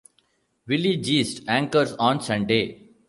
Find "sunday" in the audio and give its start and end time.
2.21-2.89